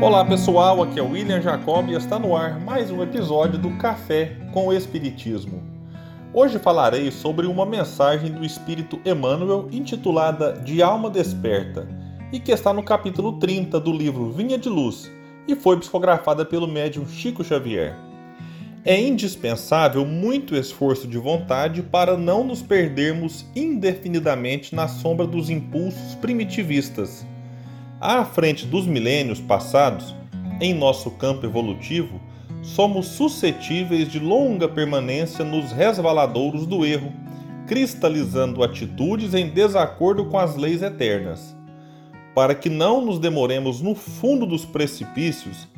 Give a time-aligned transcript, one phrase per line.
[0.00, 3.76] Olá pessoal, aqui é o William Jacob e está no ar mais um episódio do
[3.78, 5.60] Café com o Espiritismo.
[6.32, 11.88] Hoje falarei sobre uma mensagem do Espírito Emmanuel intitulada De Alma Desperta
[12.32, 15.10] e que está no capítulo 30 do livro Vinha de Luz
[15.48, 17.96] e foi psicografada pelo médium Chico Xavier.
[18.84, 26.14] É indispensável muito esforço de vontade para não nos perdermos indefinidamente na sombra dos impulsos
[26.14, 27.26] primitivistas
[28.00, 30.14] à frente dos milênios passados,
[30.60, 32.20] em nosso campo evolutivo,
[32.62, 37.12] somos suscetíveis de longa permanência nos resvaladouros do erro,
[37.66, 41.56] cristalizando atitudes em desacordo com as leis eternas.
[42.34, 45.68] Para que não nos demoremos no fundo dos precipícios,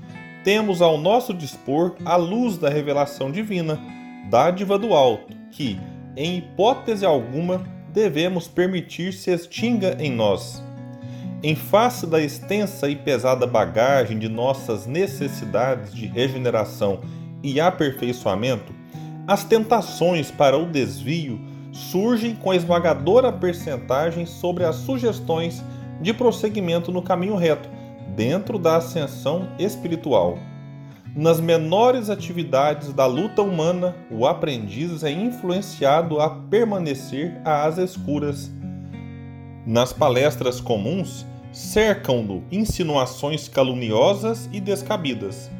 [0.44, 3.78] temos ao nosso dispor a luz da revelação divina,
[4.30, 5.78] dádiva do alto, que,
[6.16, 10.62] em hipótese alguma, devemos permitir se extinga em nós.
[11.42, 17.00] Em face da extensa e pesada bagagem de nossas necessidades de regeneração
[17.42, 18.74] e aperfeiçoamento,
[19.26, 21.40] as tentações para o desvio
[21.72, 25.64] surgem com esmagadora percentagem sobre as sugestões
[26.02, 27.70] de prosseguimento no caminho reto,
[28.14, 30.38] dentro da ascensão espiritual.
[31.16, 38.50] Nas menores atividades da luta humana, o aprendiz é influenciado a permanecer às escuras.
[39.66, 45.50] Nas palestras comuns, cercam-no insinuações caluniosas e descabidas.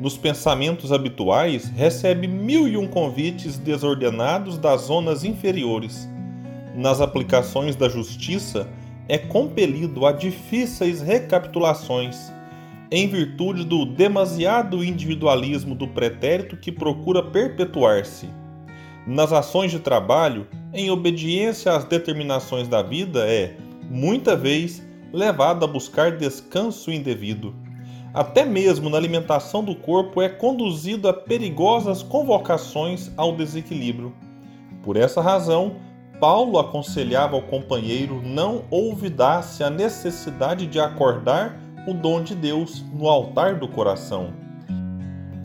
[0.00, 6.08] Nos pensamentos habituais, recebe mil e um convites desordenados das zonas inferiores.
[6.74, 8.68] Nas aplicações da justiça,
[9.08, 12.32] é compelido a difíceis recapitulações,
[12.90, 18.28] em virtude do demasiado individualismo do pretérito que procura perpetuar-se.
[19.06, 23.54] Nas ações de trabalho, em obediência às determinações da vida, é,
[23.90, 24.82] muita vez,
[25.12, 27.54] levado a buscar descanso indevido.
[28.12, 34.12] Até mesmo na alimentação do corpo é conduzido a perigosas convocações ao desequilíbrio.
[34.82, 35.76] Por essa razão,
[36.18, 43.08] Paulo aconselhava ao companheiro não olvidasse a necessidade de acordar o dom de Deus no
[43.08, 44.32] altar do coração.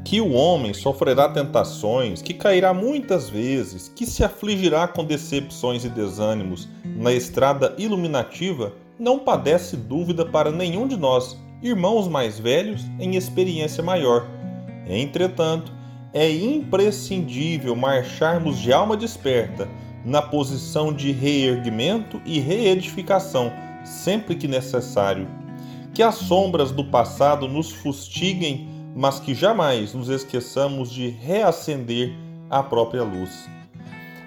[0.03, 5.89] Que o homem sofrerá tentações, que cairá muitas vezes, que se afligirá com decepções e
[5.89, 13.15] desânimos na estrada iluminativa não padece dúvida para nenhum de nós, irmãos mais velhos em
[13.15, 14.27] experiência maior.
[14.87, 15.71] Entretanto,
[16.13, 19.67] é imprescindível marcharmos de alma desperta,
[20.05, 23.51] na posição de reerguimento e reedificação,
[23.83, 25.27] sempre que necessário.
[25.93, 32.13] Que as sombras do passado nos fustiguem, mas que jamais nos esqueçamos de reacender
[32.49, 33.54] a própria luz.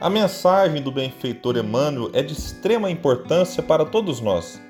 [0.00, 4.62] A mensagem do benfeitor Emmanuel é de extrema importância para todos nós.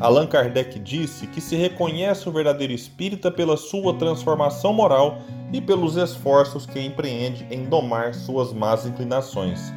[0.00, 5.18] Allan Kardec disse que se reconhece o verdadeiro espírita pela sua transformação moral
[5.52, 9.72] e pelos esforços que empreende em domar suas más inclinações.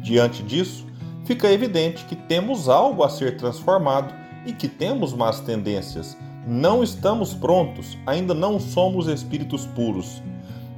[0.00, 0.86] Diante disso,
[1.24, 4.14] fica evidente que temos algo a ser transformado
[4.46, 6.16] e que temos más tendências.
[6.46, 10.22] Não estamos prontos, ainda não somos espíritos puros.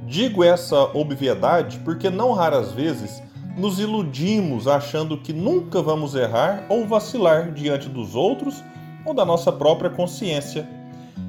[0.07, 3.21] Digo essa obviedade porque não raras vezes
[3.57, 8.63] nos iludimos achando que nunca vamos errar ou vacilar diante dos outros
[9.05, 10.67] ou da nossa própria consciência.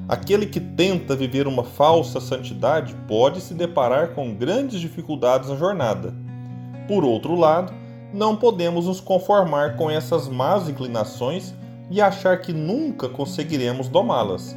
[0.07, 6.13] Aquele que tenta viver uma falsa santidade pode se deparar com grandes dificuldades na jornada.
[6.87, 7.73] Por outro lado,
[8.13, 11.53] não podemos nos conformar com essas más inclinações
[11.89, 14.55] e achar que nunca conseguiremos domá-las.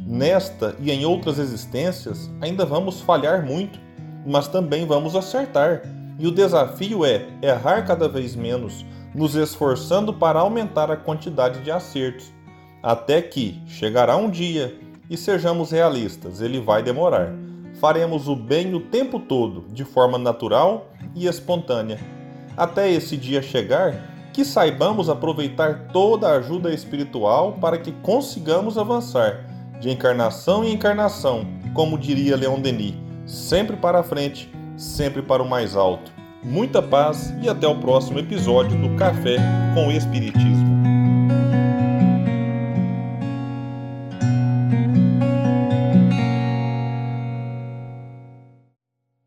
[0.00, 3.80] Nesta e em outras existências, ainda vamos falhar muito,
[4.26, 5.82] mas também vamos acertar
[6.18, 11.70] e o desafio é errar cada vez menos, nos esforçando para aumentar a quantidade de
[11.70, 12.32] acertos,
[12.82, 14.78] até que chegará um dia
[15.08, 17.32] e sejamos realistas, ele vai demorar.
[17.80, 21.98] Faremos o bem o tempo todo, de forma natural e espontânea.
[22.56, 29.44] Até esse dia chegar, que saibamos aproveitar toda a ajuda espiritual para que consigamos avançar,
[29.80, 32.94] de encarnação em encarnação, como diria Leon Denis,
[33.26, 36.12] sempre para frente sempre para o mais alto.
[36.42, 39.36] Muita paz e até o próximo episódio do Café
[39.74, 40.63] com o Espiritismo.